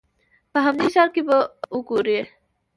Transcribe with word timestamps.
په 0.51 0.59
همدې 0.65 0.87
ښار 0.93 1.09
کې 1.15 1.21
به 1.27 1.37
وګورې. 1.75 2.19